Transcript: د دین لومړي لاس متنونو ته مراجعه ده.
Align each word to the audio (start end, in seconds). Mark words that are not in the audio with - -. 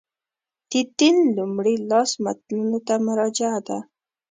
د 0.71 0.73
دین 0.99 1.17
لومړي 1.37 1.75
لاس 1.89 2.11
متنونو 2.23 2.79
ته 2.87 2.93
مراجعه 3.07 3.59
ده. 3.67 3.79